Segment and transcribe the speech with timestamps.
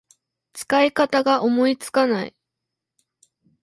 [0.53, 2.35] 使い方が思いつかない